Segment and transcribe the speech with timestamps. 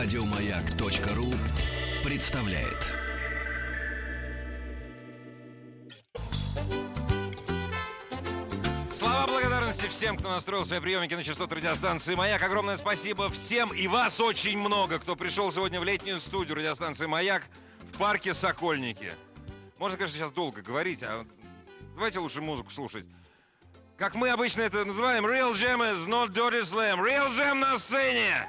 [0.00, 1.26] Радиомаяк.ру
[2.04, 2.86] представляет.
[8.88, 12.40] Слова благодарности всем, кто настроил свои приемники на частоту радиостанции «Маяк».
[12.44, 17.42] Огромное спасибо всем и вас очень много, кто пришел сегодня в летнюю студию радиостанции «Маяк»
[17.92, 19.12] в парке «Сокольники».
[19.78, 21.26] Можно, конечно, сейчас долго говорить, а
[21.96, 23.04] давайте лучше музыку слушать.
[23.96, 27.00] Как мы обычно это называем, Real Jam is not dirty slam.
[27.00, 28.48] Real Jam на сцене!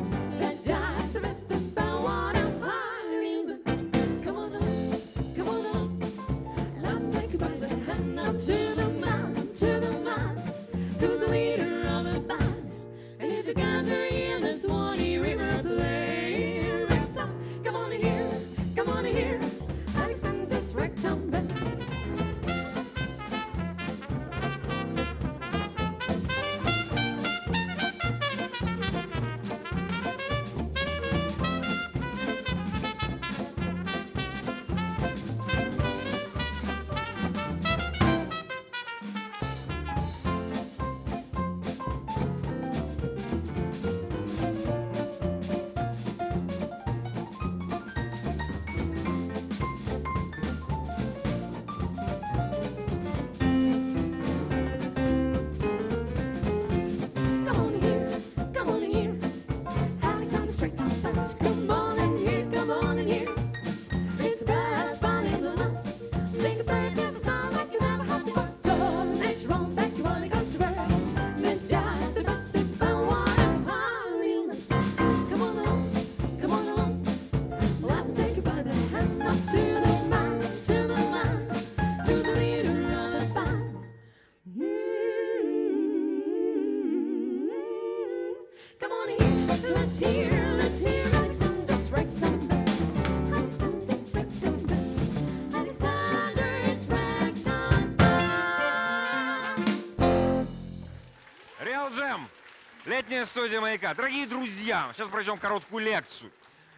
[103.11, 103.93] Летняя студия «Маяка».
[103.93, 106.31] Дорогие друзья, сейчас пройдем короткую лекцию.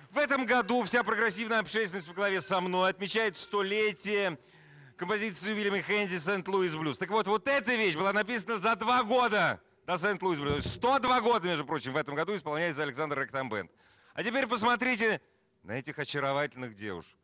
[0.10, 4.40] В этом году вся прогрессивная общественность во главе со мной отмечает столетие
[4.98, 6.98] композиции Уильяма Хэнди «Сент-Луис Блюз».
[6.98, 10.66] Так вот, вот эта вещь была написана за два года до «Сент-Луис Блюз».
[10.66, 13.70] 102 года, между прочим, в этом году исполняется Александр Ректамбенд.
[14.16, 15.22] А теперь посмотрите
[15.62, 17.16] на этих очаровательных девушек.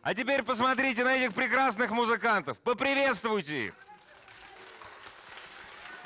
[0.00, 2.58] А теперь посмотрите на этих прекрасных музыкантов.
[2.60, 3.74] Поприветствуйте их.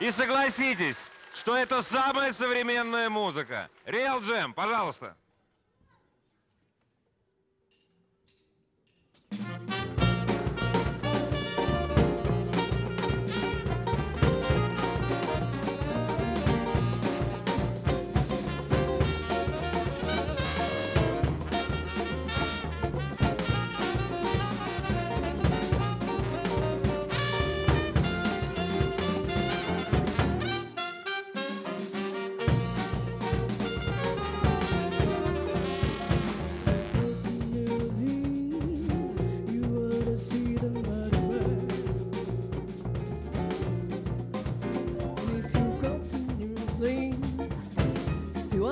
[0.00, 3.70] И согласитесь, что это самая современная музыка.
[3.86, 5.16] Real Jam, пожалуйста.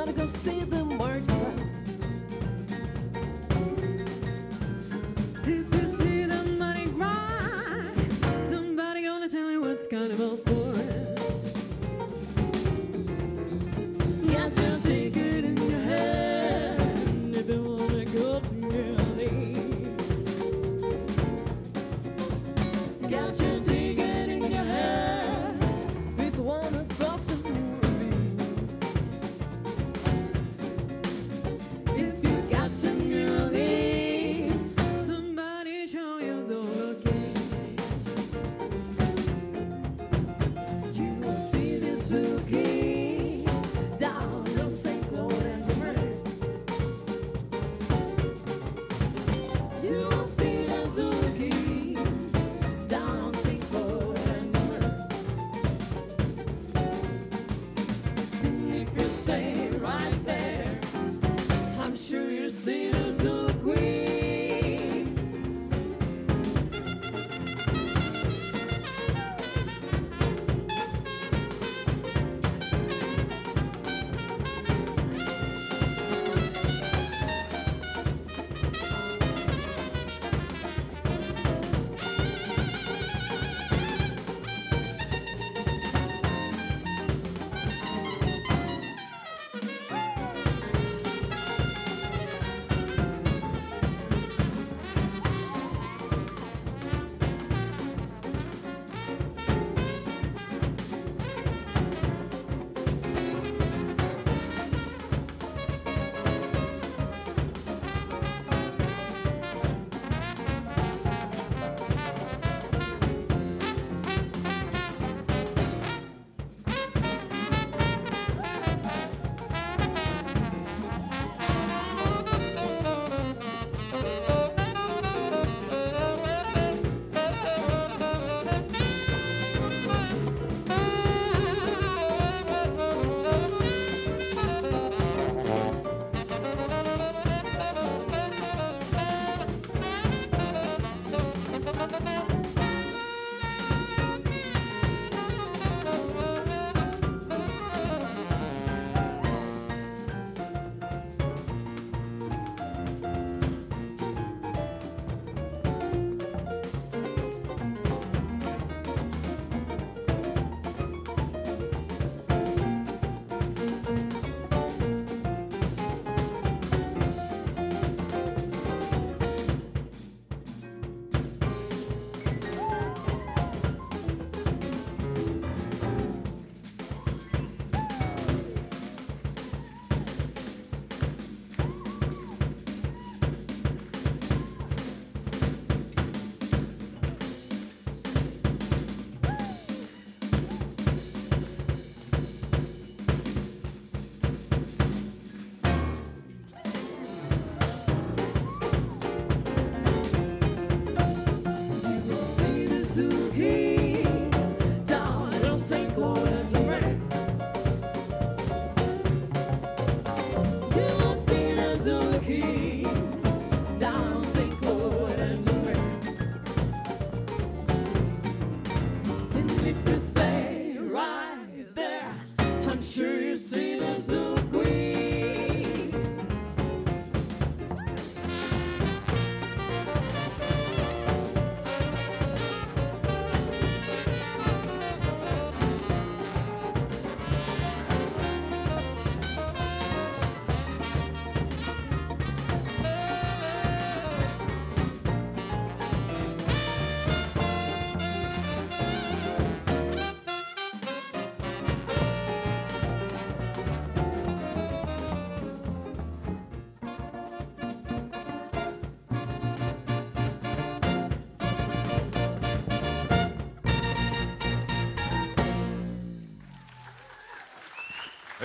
[0.06, 1.26] Wanna go see the market?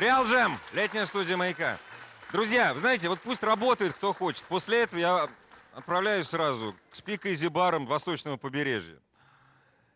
[0.02, 1.78] Реал Джем, летняя студия «Маяка».
[2.32, 4.44] Друзья, вы знаете, вот пусть работает кто хочет.
[4.46, 5.30] После этого я
[5.76, 8.98] отправляюсь сразу к спикайзи барам Восточного побережья.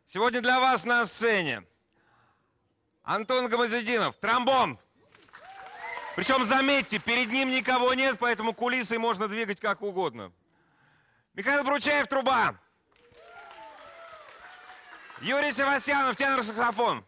[0.06, 1.64] Сегодня для вас на сцене
[3.02, 4.78] Антон Гамазединов, тромбон.
[6.16, 10.32] Причем, заметьте, перед ним никого нет, поэтому кулисой можно двигать как угодно.
[11.34, 12.54] Михаил Бручаев, труба.
[15.22, 17.04] Юрий Севастьянов, тенор-саксофон.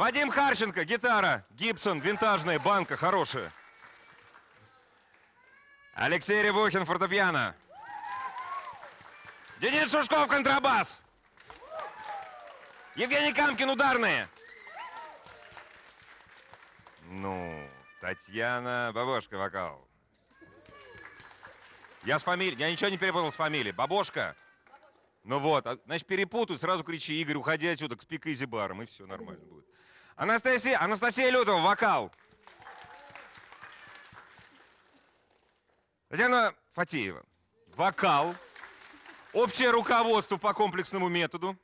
[0.00, 3.52] Вадим Харченко, гитара, Гибсон, винтажная, банка, хорошая.
[5.92, 7.54] Алексей Рябухин, фортепиано.
[9.60, 11.04] Денис Шушков, контрабас.
[12.94, 14.26] Евгений Камкин, ударные.
[17.10, 17.68] Ну,
[18.00, 19.86] Татьяна Бабошка, вокал.
[22.04, 23.72] Я с фамилией, я ничего не перепутал с фамилией.
[23.72, 24.34] Бабошка.
[25.24, 29.06] Ну вот, а, значит, перепутают, сразу кричи, Игорь, уходи отсюда к спикайзи баром, и все
[29.06, 29.66] нормально будет.
[30.20, 32.12] Анастасия, Анастасия Лютова, вокал.
[36.10, 37.24] Татьяна Фатеева,
[37.74, 38.36] вокал.
[39.32, 41.56] Общее руководство по комплексному методу.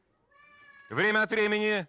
[0.89, 1.87] Время от времени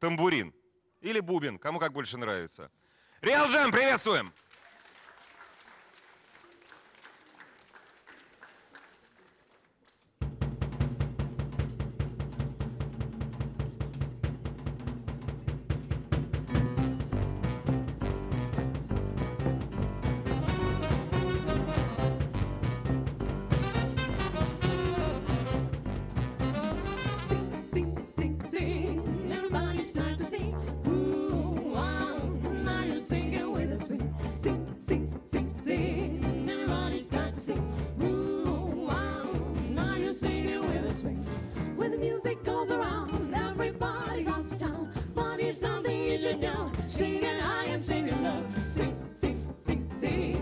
[0.00, 0.52] тамбурин.
[1.00, 2.70] Или бубен, кому как больше нравится.
[3.22, 4.34] Реал Джем, приветствуем!
[35.26, 36.50] Sing, sing, sing, sing.
[36.50, 37.72] Everybody start to sing.
[38.02, 39.30] Ooh, wow.
[39.70, 41.00] Now you're singing with us.
[41.00, 41.24] Swing.
[41.76, 44.92] When the music goes around, everybody goes to town.
[45.14, 46.70] But here's something you should know.
[46.86, 48.44] Singing high and singing low.
[48.68, 50.41] Sing, sing, sing, sing.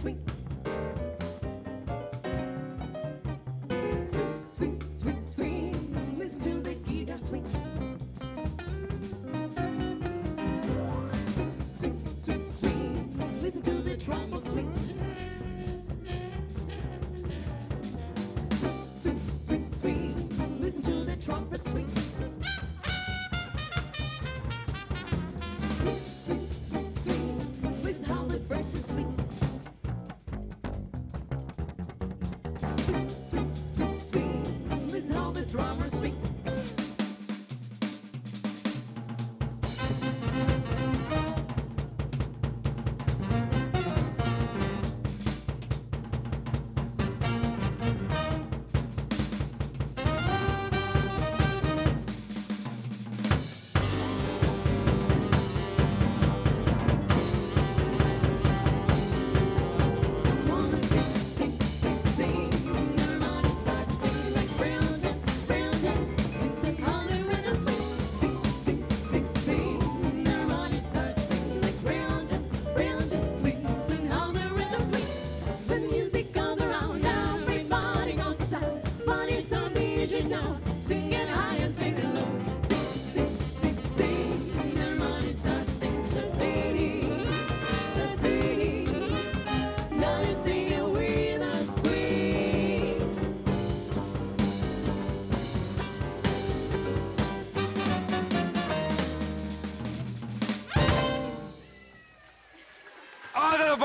[0.00, 0.18] Swing.
[4.08, 6.16] Swing, swing, swing, swing.
[6.18, 7.44] Listen to the guitar swing.
[11.34, 13.40] Swing, swing, swing, swing.
[13.42, 14.72] Listen to the trombone swing.
[14.74, 15.39] Swing,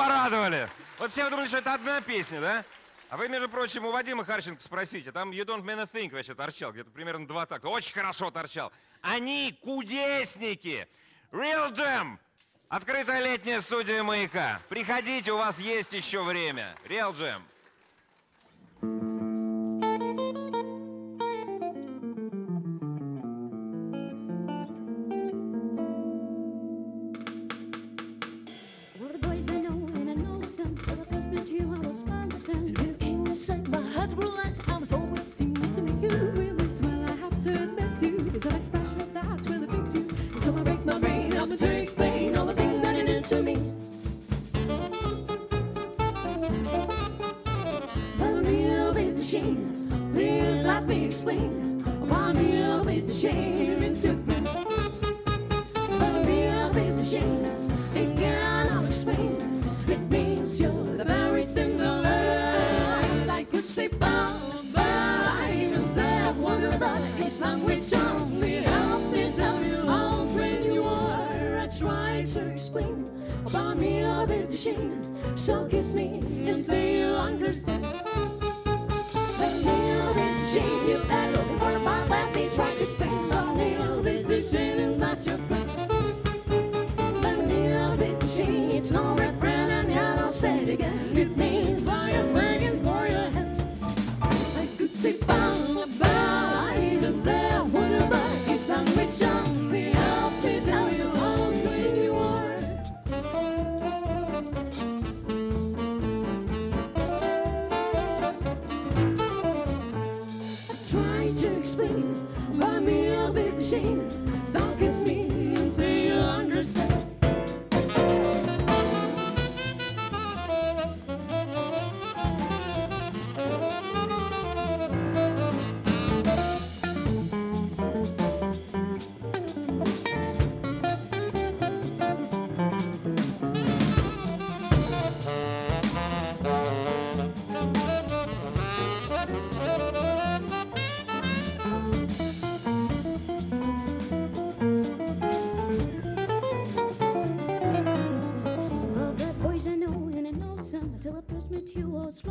[0.02, 0.70] угадывали.
[0.98, 2.66] Вот все думали, что это одна песня, да?
[3.10, 5.12] А вы, между прочим, у Вадима Харченко спросите.
[5.12, 6.72] Там You Don't Mean a Thing вообще торчал.
[6.72, 7.70] Где-то примерно два такта.
[7.70, 8.72] Очень хорошо торчал.
[9.02, 10.88] Они кудесники.
[11.32, 12.18] Real Jam.
[12.68, 14.60] Открытая летняя студия «Маяка».
[14.70, 16.76] Приходите, у вас есть еще время.
[16.86, 17.42] Real Jam.
[75.64, 78.35] Kiss me and say you understand.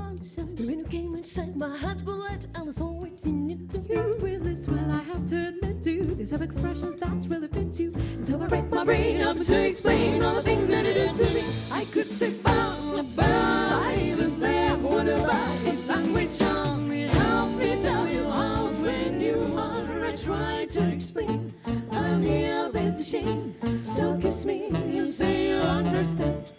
[0.06, 2.46] And when you came inside, my heart grew light.
[2.54, 4.90] I was always singing to you really swell.
[4.90, 7.92] I have to admit to these have expressions that's really fit you.
[8.20, 11.24] So I break my brain up to explain all the things that you did to
[11.34, 11.42] me.
[11.72, 13.24] I could say bye bye.
[13.24, 19.14] I even say I wonder why each language only helps me tell you how great
[19.14, 20.04] you are.
[20.04, 21.52] I try to explain.
[21.90, 23.54] I knew oh, there's a shame.
[23.82, 26.52] So kiss me and say you understand.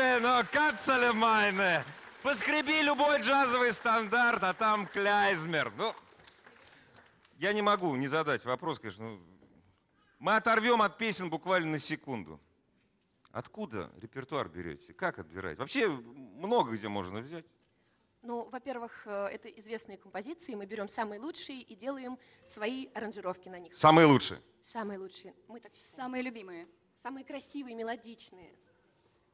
[0.00, 1.84] Но кацали майны.
[2.22, 5.72] Поскреби любой джазовый стандарт, а там кляйзмер.
[5.76, 5.94] Ну,
[7.38, 9.04] я не могу не задать вопрос, конечно.
[9.04, 9.20] ну,
[10.18, 12.40] Мы оторвем от песен буквально на секунду.
[13.30, 14.94] Откуда репертуар берете?
[14.94, 15.60] Как отбираете?
[15.60, 17.44] Вообще много где можно взять.
[18.22, 23.58] Ну, во-первых, э, это известные композиции, мы берем самые лучшие и делаем свои аранжировки на
[23.58, 23.74] них.
[23.74, 24.40] Самые лучшие.
[24.62, 25.34] Самые лучшие.
[25.46, 25.96] Мы так считаем.
[25.96, 26.66] Самые любимые.
[27.02, 28.54] Самые красивые, мелодичные.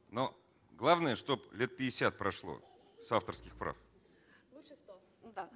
[0.09, 0.37] Но
[0.81, 2.61] главное, чтобы лет 50 прошло
[3.01, 3.77] с авторских прав.
[4.53, 5.01] Лучше 100.
[5.35, 5.49] Да.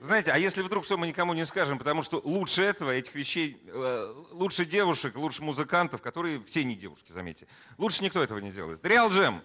[0.00, 3.62] Знаете, а если вдруг что мы никому не скажем, потому что лучше этого, этих вещей,
[3.66, 7.46] э, лучше девушек, лучше музыкантов, которые все не девушки, заметьте,
[7.78, 8.84] лучше никто этого не делает.
[8.84, 9.42] Реал Джем.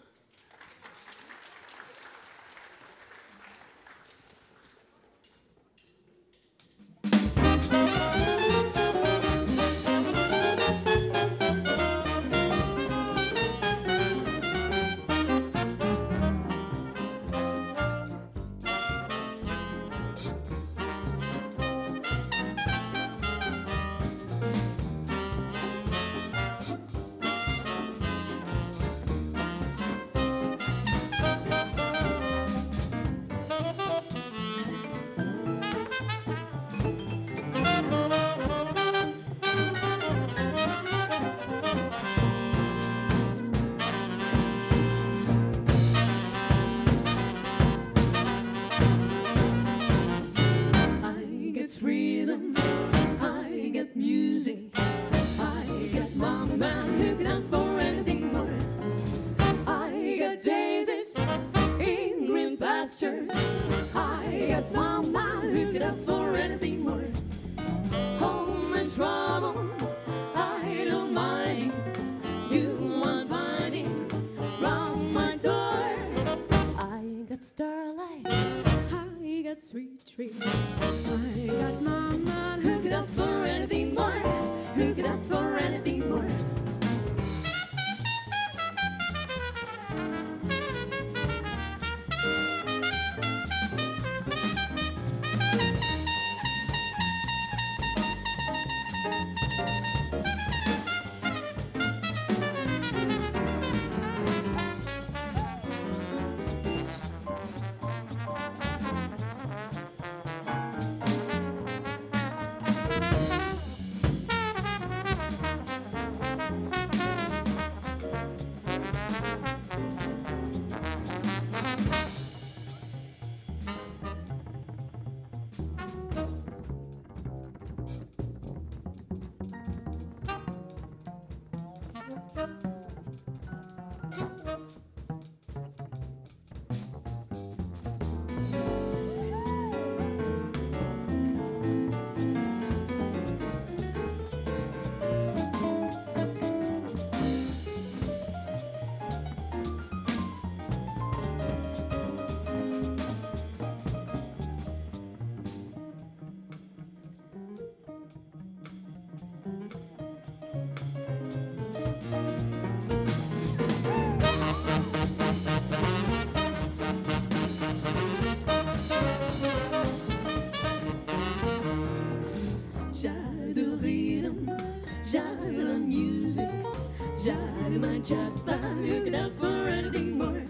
[178.08, 180.42] just fine you can ask for anything more.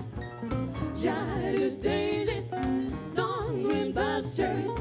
[1.01, 2.51] Try to daisies,
[3.15, 4.77] dongling pastures.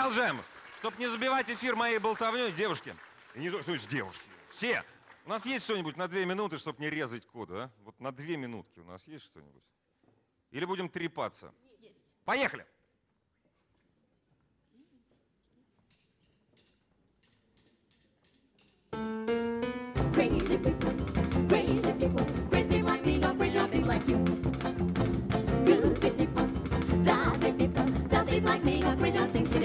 [0.00, 0.40] Реал Джем,
[0.78, 2.96] чтоб не забивать эфир моей болтовней, девушки.
[3.34, 4.24] И не то, что есть девушки.
[4.48, 4.82] Все.
[5.26, 7.70] У нас есть что-нибудь на две минуты, чтобы не резать коду, а?
[7.84, 9.62] Вот на две минутки у нас есть что-нибудь?
[10.52, 11.52] Или будем трепаться?
[12.24, 12.64] Поехали!
[20.14, 20.94] Crazy people,
[21.46, 24.49] crazy people, crazy people like me, go crazy people like you.
[28.38, 29.60] Like me, go crazy things you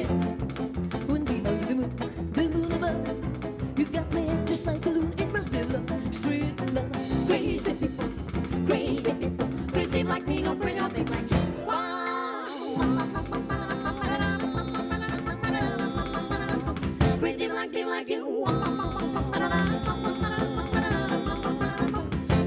[1.08, 5.14] we under the moon, the moon above, you got me just like a loon.
[5.18, 6.92] It must be love, sweet love.
[7.28, 8.10] Crazy people,
[8.66, 11.38] crazy people, crazy people like me, go crazy people like you.
[17.20, 18.46] Crazy people like you.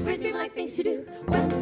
[0.03, 1.58] Crazy people like things you do when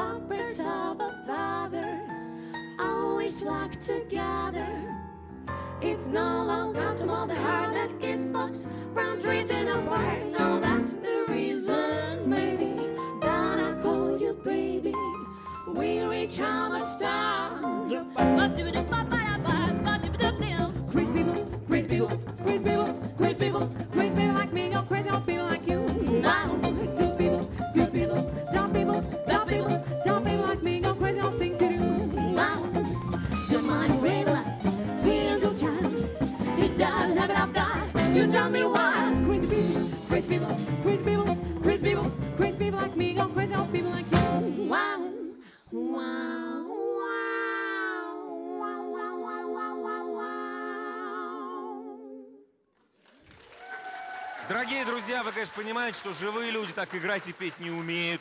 [0.00, 2.00] 'cause of a father
[2.78, 4.68] always flock together.
[5.82, 10.20] It's no longer small the heart that keeps folks from drifting apart.
[10.38, 12.72] No, that's the reason, maybe,
[13.20, 14.94] that I call you baby.
[15.68, 17.50] We reach out a star.
[20.92, 21.36] Crazy people,
[21.68, 22.08] crazy people,
[22.44, 25.80] crazy people, crazy people, crazy people like me, go crazy old people like you.
[26.22, 26.46] Now,
[38.20, 39.16] you tell me why?
[39.24, 43.72] Crazy people, crazy people, crazy people, crazy people, crazy people like me go crazy old
[43.72, 44.18] people like you.
[44.68, 45.12] Wow,
[45.72, 46.66] wow.
[54.48, 58.20] Дорогие друзья, вы, конечно, понимаете, что живые люди так играть и петь не умеют,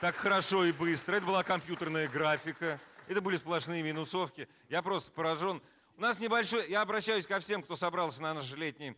[0.00, 1.16] так хорошо и быстро.
[1.16, 4.48] Это была компьютерная графика, это были сплошные минусовки.
[4.68, 5.62] Я просто поражен.
[5.96, 6.68] У нас небольшой...
[6.68, 8.96] Я обращаюсь ко всем, кто собрался на наш летний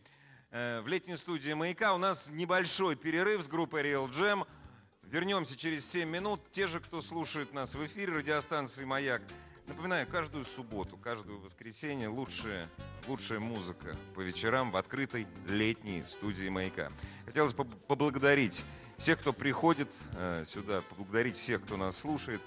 [0.51, 1.93] в летней студии «Маяка».
[1.93, 4.45] У нас небольшой перерыв с группой Real Jam.
[5.03, 6.41] Вернемся через 7 минут.
[6.51, 9.21] Те же, кто слушает нас в эфире радиостанции «Маяк»
[9.67, 12.67] Напоминаю, каждую субботу, каждое воскресенье лучшая,
[13.07, 16.91] лучшая музыка по вечерам в открытой летней студии «Маяка».
[17.25, 18.65] Хотелось поблагодарить
[18.97, 22.41] всех, кто приходит э, сюда, поблагодарить всех, кто нас слушает.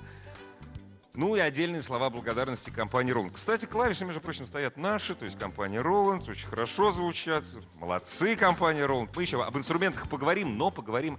[1.15, 3.31] Ну и отдельные слова благодарности компании Roland.
[3.33, 7.45] Кстати, клавиши, между прочим, стоят наши, то есть компания Roland, очень хорошо звучат.
[7.77, 9.11] Молодцы, компания Roland.
[9.15, 11.19] Мы еще об инструментах поговорим, но поговорим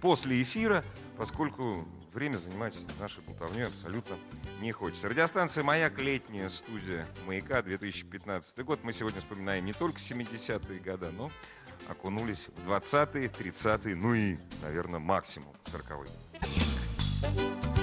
[0.00, 0.84] после эфира,
[1.16, 4.16] поскольку время занимать нашей болтовней абсолютно
[4.60, 5.08] не хочется.
[5.08, 8.84] Радиостанция «Маяк», летняя студия «Маяка», 2015 год.
[8.84, 11.32] Мы сегодня вспоминаем не только 70-е годы, но
[11.88, 17.73] окунулись в 20-е, 30-е, ну и, наверное, максимум 40-е.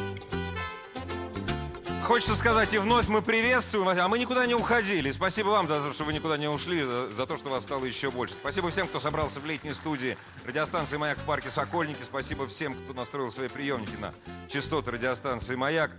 [2.03, 5.11] Хочется сказать, и вновь мы приветствуем вас, а мы никуда не уходили.
[5.11, 8.09] Спасибо вам за то, что вы никуда не ушли, за, то, что вас стало еще
[8.09, 8.35] больше.
[8.35, 12.01] Спасибо всем, кто собрался в летней студии радиостанции «Маяк» в парке «Сокольники».
[12.01, 14.13] Спасибо всем, кто настроил свои приемники на
[14.47, 15.91] частоты радиостанции «Маяк».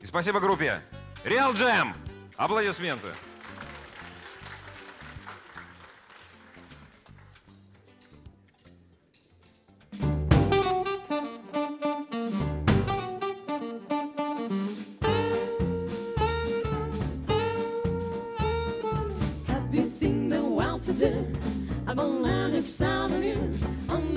[0.00, 0.82] И спасибо группе
[1.24, 1.94] «Реал Джем».
[2.36, 3.08] Аплодисменты.
[20.98, 23.52] I'm a Atlantic Avenue.
[23.90, 24.14] I'm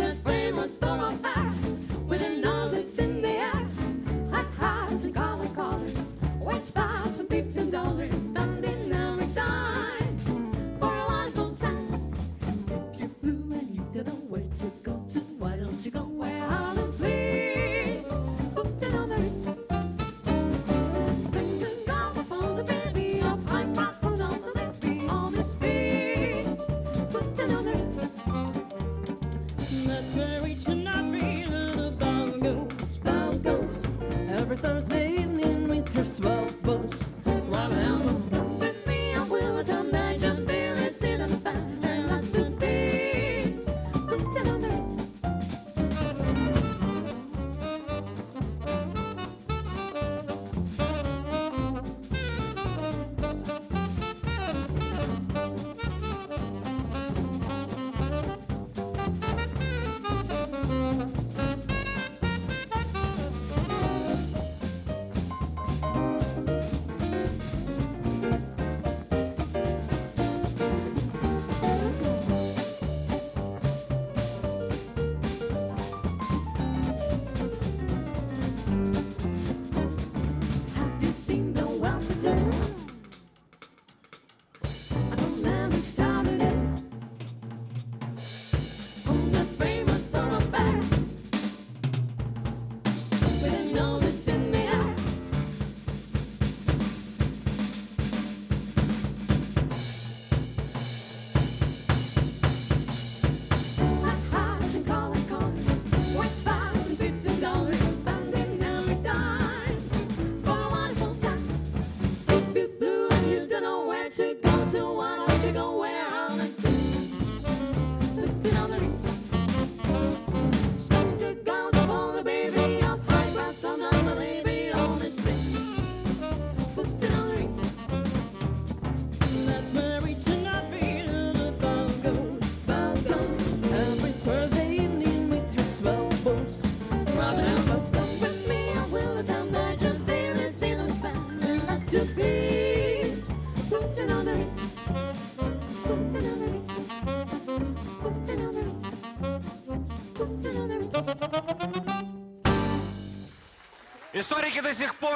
[82.25, 82.78] after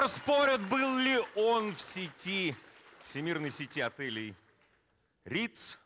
[0.04, 2.56] пор спорят, был ли он в сети,
[3.02, 4.36] всемирной сети отелей
[5.24, 5.80] Риц.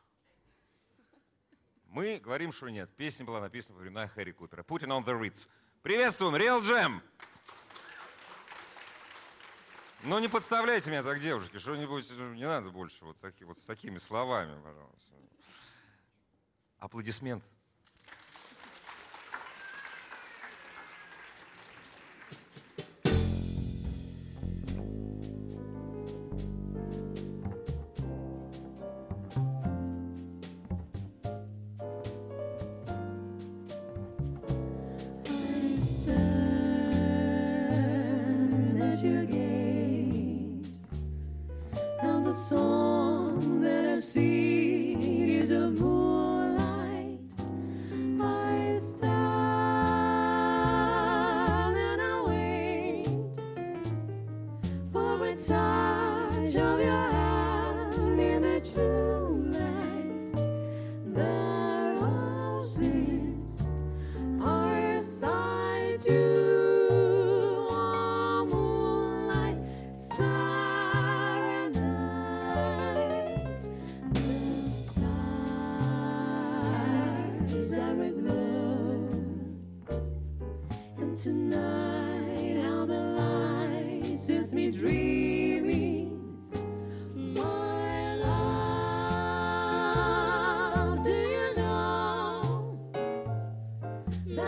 [1.89, 2.89] Мы говорим, что нет.
[2.97, 4.63] Песня была написана во времена Хэри Купера.
[4.63, 5.47] Putting on the Ritz.
[5.84, 7.01] Приветствуем, Real Jam!
[10.01, 13.65] Ну, не подставляйте меня так, девушки, что-нибудь, ну, не надо больше вот, таки, вот с
[13.67, 15.13] такими словами, пожалуйста.
[16.80, 17.43] Аплодисмент.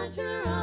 [0.10, 0.59] watch her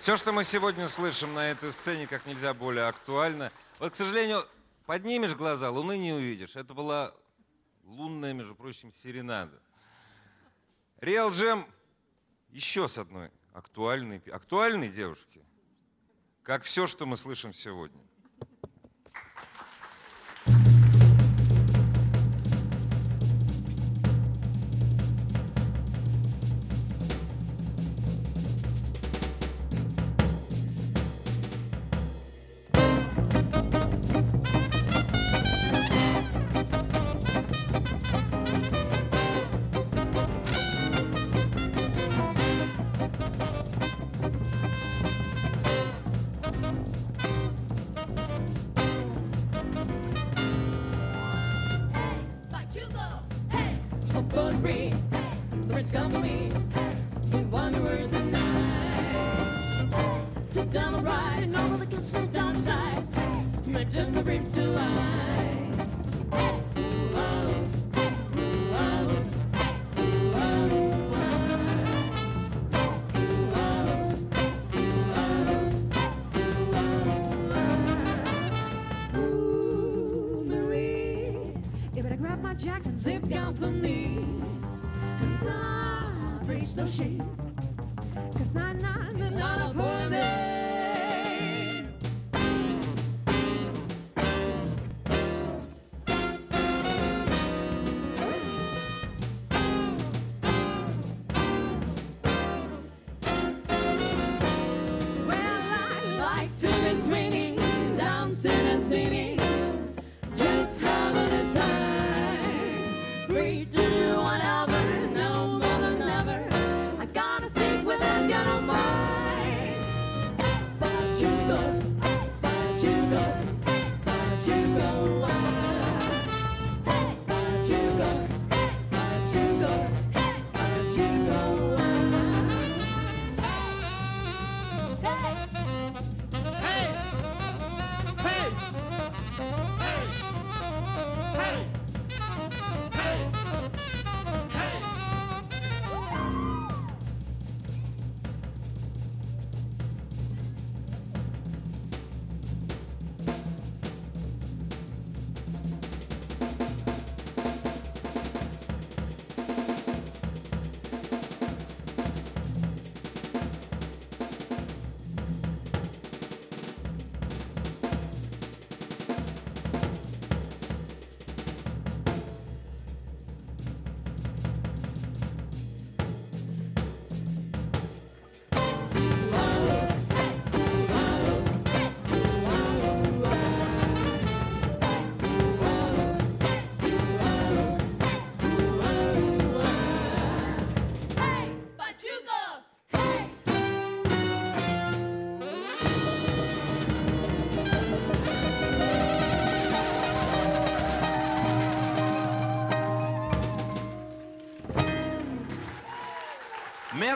[0.00, 3.50] Все, что мы сегодня слышим на этой сцене, как нельзя более актуально.
[3.80, 4.46] Вот, к сожалению,
[4.86, 6.54] поднимешь глаза, луны не увидишь.
[6.54, 7.12] Это была
[7.82, 9.60] лунная, между прочим, серенада.
[11.00, 11.66] Реал Джем
[12.50, 15.44] еще с одной актуальной, актуальной девушки,
[16.44, 18.00] как все, что мы слышим сегодня.
[83.08, 83.22] zip
[83.80, 84.18] me,
[85.20, 87.47] and I've reached the shape.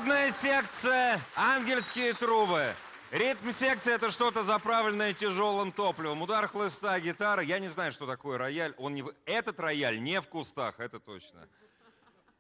[0.03, 2.75] Народная секция «Ангельские трубы».
[3.13, 6.23] Ритм-секция– это что-то заправленное тяжелым топливом.
[6.23, 7.41] Удар хлыста, гитара.
[7.41, 8.75] Я не знаю, что такое рояль.
[8.79, 9.05] Он не...
[9.27, 11.47] Этот рояль не в кустах, это точно.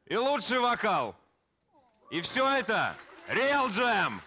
[0.07, 1.14] И лучший вокал.
[2.11, 2.96] И все это
[3.29, 4.20] Real Jam.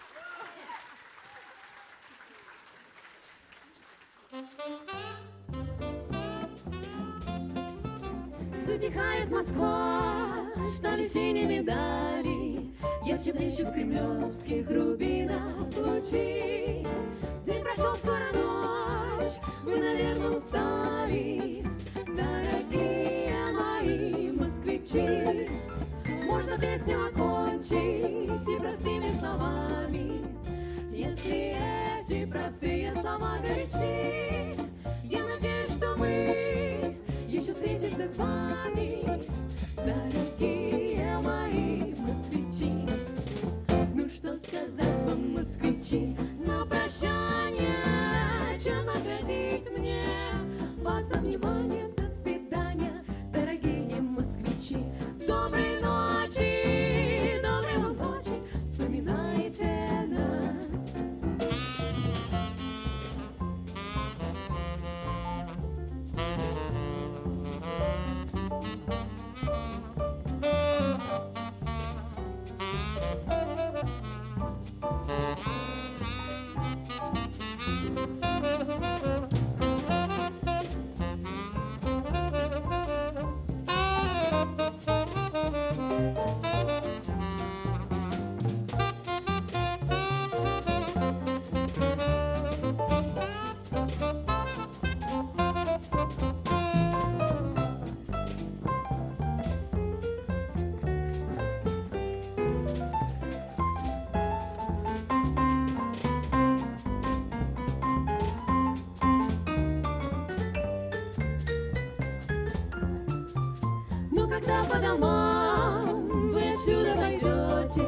[8.65, 12.73] Затихает Москва, стали синими дали,
[13.05, 16.85] Ярче блещут в кремлевских рубинах лучи.
[17.45, 21.65] День прошел, скоро ночь, вы, наверное, устали,
[22.07, 25.49] Дорогие мои москвичи.
[26.25, 30.17] Можно песню окончить и простыми словами,
[30.91, 31.57] Если
[31.99, 34.74] эти простые слова горячи.
[37.55, 39.23] Встретимся с вами,
[39.77, 42.85] дорогие мои москвичи.
[43.93, 47.79] Ну что сказать вам, москвичи, на прощание,
[48.59, 50.03] чем наградить мне
[50.81, 51.21] вас за
[114.35, 117.87] когда по домам вы отсюда пойдете,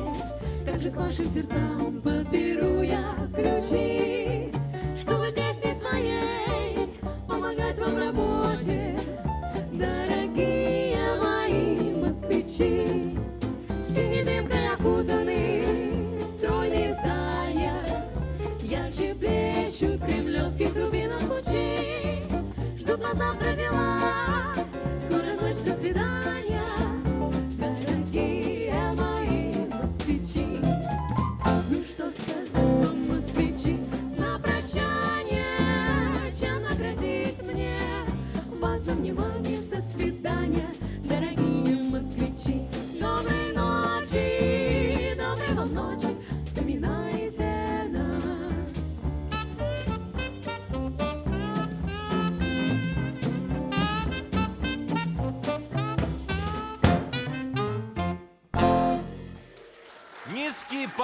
[0.65, 4.07] Как же к вашим сердцам подберу я ключи,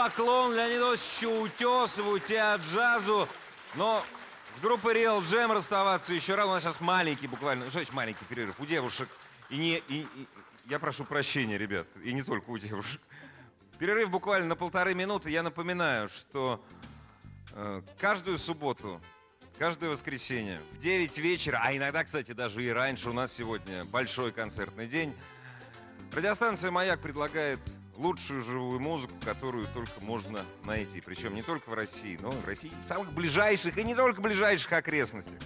[0.04, 3.28] поклон Леониду Осичу Утесову, Теаджазу.
[3.76, 4.04] Но
[4.56, 6.52] с группой Real Jam расставаться еще рано.
[6.52, 8.60] У нас сейчас маленький буквально, что значит маленький перерыв?
[8.60, 9.08] У девушек.
[9.50, 10.28] И не, и- и-
[10.66, 13.02] я прошу прощения, ребят, и не только у девушек.
[13.80, 15.30] Перерыв буквально на полторы минуты.
[15.30, 16.64] Я напоминаю, что
[17.54, 19.02] э, каждую субботу,
[19.58, 24.32] каждое воскресенье в 9 вечера, а иногда, кстати, даже и раньше, у нас сегодня большой
[24.32, 25.16] концертный день,
[26.14, 27.60] Радиостанция «Маяк» предлагает
[27.96, 31.02] лучшую живую музыку, которую только можно найти.
[31.02, 34.22] Причем не только в России, но и в России в самых ближайших и не только
[34.22, 35.40] ближайших окрестностях.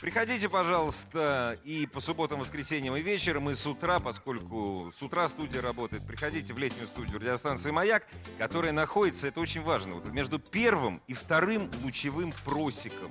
[0.00, 5.62] Приходите, пожалуйста, и по субботам, воскресеньям и вечером, и с утра, поскольку с утра студия
[5.62, 8.06] работает, приходите в летнюю студию радиостанции «Маяк»,
[8.36, 13.10] которая находится, это очень важно, вот между первым и вторым лучевым просеком.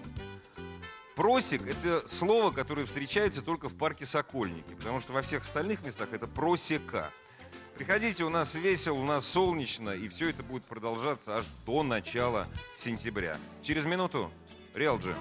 [1.15, 6.09] Просек– это слово, которое встречается только в парке Сокольники, потому что во всех остальных местах
[6.11, 7.11] это просека.
[7.77, 12.47] Приходите, у нас весело, у нас солнечно, и все это будет продолжаться аж до начала
[12.73, 13.37] сентября.
[13.61, 14.31] Через минуту
[14.73, 15.17] Реал Джем.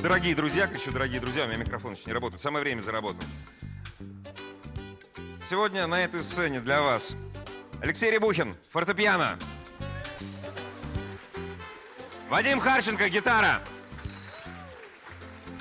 [0.00, 2.40] Дорогие друзья, кричу, дорогие друзья, у меня микрофон еще не работает.
[2.40, 3.24] Самое время заработал.
[5.44, 7.16] Сегодня на этой сцене для вас
[7.80, 9.40] Алексей Рябухин, фортепиано.
[12.28, 13.60] Вадим Харченко, гитара.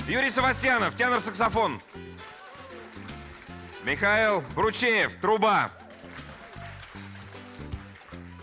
[0.07, 1.81] Юрий Савастьянов, тенор-саксофон.
[3.83, 5.71] Михаил Бручеев, труба.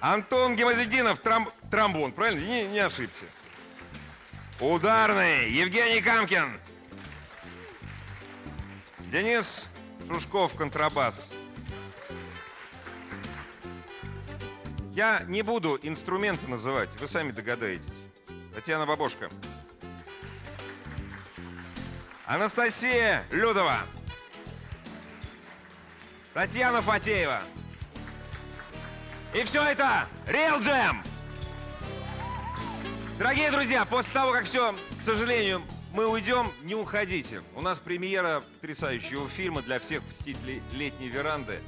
[0.01, 2.45] Антон Гемозидинов, трам- тромбон, правильно?
[2.45, 3.26] Не, не ошибся.
[4.61, 6.61] Ударный, Евгений Камкин.
[9.11, 9.70] Денис
[10.09, 11.32] Шушков, контрабас.
[14.93, 18.07] Я не буду инструменты называть, вы сами догадаетесь.
[18.55, 19.30] Татьяна Бабошка.
[22.26, 23.78] Анастасия Людова.
[26.39, 27.43] Татьяна Фатеева.
[29.34, 30.99] И все это Real Jam!
[33.18, 35.62] Дорогие друзья, после того, как все, к сожалению,
[35.93, 37.43] мы уйдем, не уходите.
[37.57, 41.59] У нас премьера потрясающего фильма для всех посетителей летней веранды.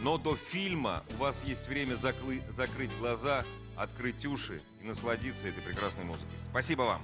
[0.00, 3.42] Но до фильма у вас есть время заклы- закрыть глаза,
[3.74, 6.28] открыть уши и насладиться этой прекрасной музыкой.
[6.50, 7.02] Спасибо вам.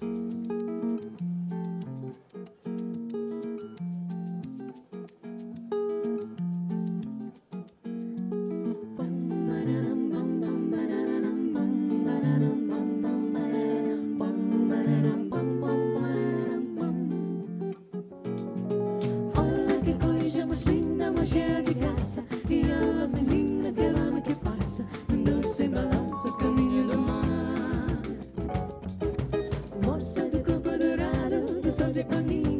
[0.00, 0.29] Olha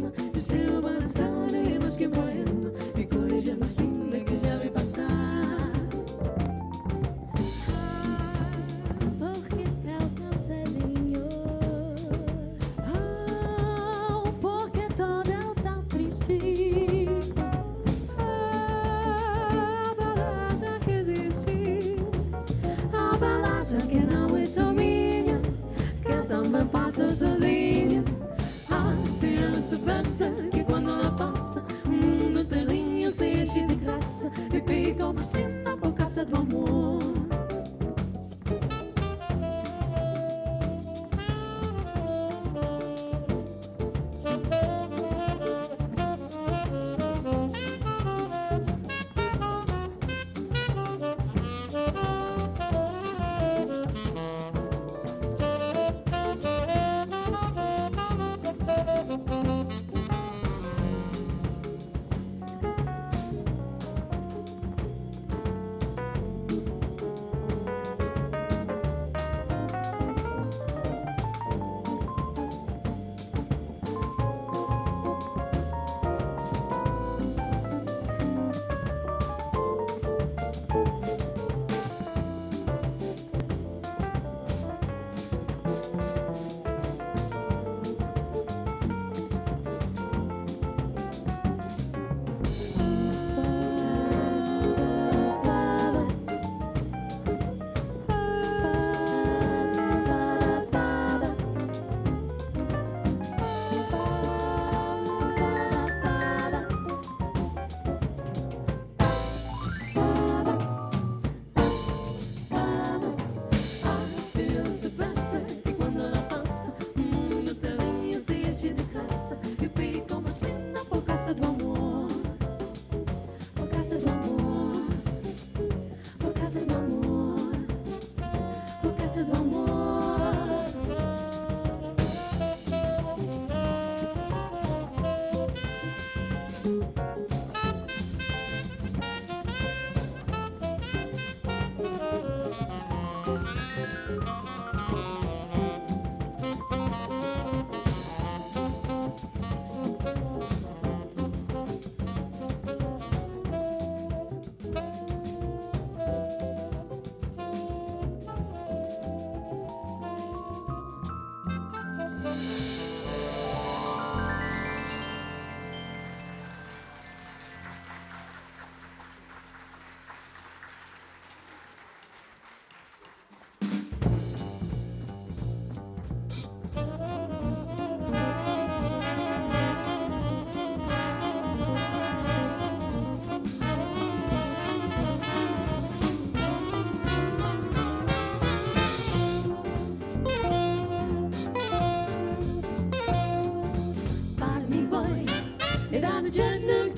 [0.00, 0.12] Ipanema.
[0.32, 2.70] De seu balançado e mais que poema.
[2.94, 5.70] Que coisa mais linda que já vi passar.
[9.18, 11.28] Porque está tão celinho
[12.78, 17.08] Ah, porque todo é tão triste
[18.18, 21.96] A balança que existe
[22.92, 25.40] A balança que não é só minha
[26.02, 27.59] Que também passa sozinha
[29.70, 35.06] se soubesse que quando ela passa O mundo inteirinho se enche de graça E fica
[35.06, 35.49] oferecendo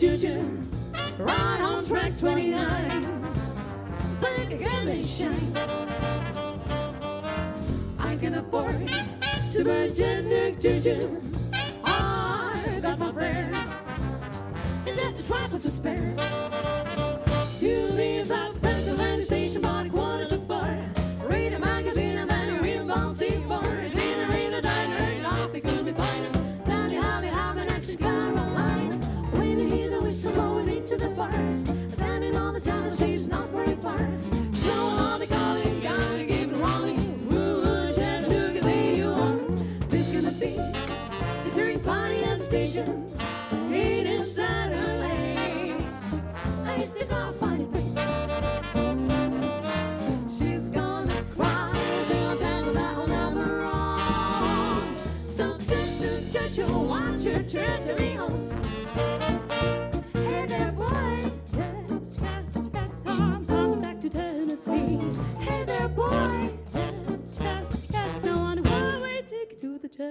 [0.03, 0.59] Juju,
[1.19, 3.35] right on track 29.
[4.21, 5.57] Think again they shine.
[8.01, 8.89] I can afford
[9.53, 11.23] to buy Chattanooga Juju.
[11.37, 11.42] I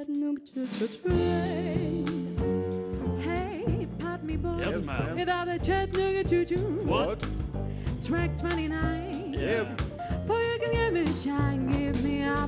[0.02, 2.06] Hoffnung to train.
[3.22, 5.16] Hey, pat me boy, Yes, ma'am.
[5.16, 6.82] Without a Chattanooga choo-choo.
[6.86, 7.24] What?
[8.04, 9.34] Track 29.
[9.34, 9.42] Yep.
[9.42, 10.18] Yeah.
[10.26, 12.48] Boy, you can give me shine, give me a